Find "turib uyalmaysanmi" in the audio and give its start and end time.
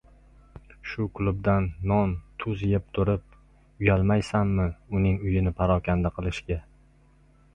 2.97-4.65